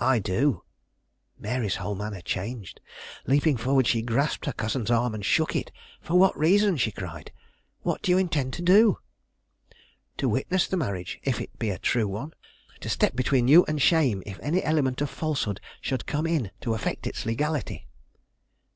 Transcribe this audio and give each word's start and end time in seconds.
"I 0.00 0.18
do." 0.18 0.64
Mary's 1.38 1.76
whole 1.76 1.94
manner 1.94 2.20
changed. 2.22 2.80
Leaping 3.28 3.56
forward, 3.56 3.86
she 3.86 4.02
grasped 4.02 4.46
her 4.46 4.52
cousin's 4.52 4.90
arm 4.90 5.14
and 5.14 5.24
shook 5.24 5.54
it. 5.54 5.70
"For 6.00 6.18
what 6.18 6.36
reason?" 6.36 6.76
she 6.76 6.90
cried. 6.90 7.30
"What 7.82 8.02
do 8.02 8.10
you 8.10 8.18
intend 8.18 8.52
to 8.54 8.62
do?" 8.62 8.98
"To 10.16 10.28
witness 10.28 10.66
the 10.66 10.76
marriage, 10.76 11.20
if 11.22 11.40
it 11.40 11.56
be 11.60 11.70
a 11.70 11.78
true 11.78 12.08
one; 12.08 12.34
to 12.80 12.88
step 12.88 13.14
between 13.14 13.46
you 13.46 13.64
and 13.68 13.80
shame 13.80 14.24
if 14.26 14.40
any 14.42 14.60
element 14.64 15.00
of 15.02 15.08
falsehood 15.08 15.60
should 15.80 16.04
come 16.04 16.26
in 16.26 16.50
to 16.62 16.74
affect 16.74 17.06
its 17.06 17.24
legality." 17.24 17.86